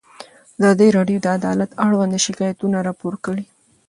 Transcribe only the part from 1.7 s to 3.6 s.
اړوند شکایتونه راپور کړي.